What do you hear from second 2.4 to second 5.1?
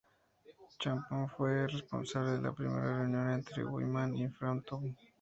la primera reunión entre Wyman y Frampton.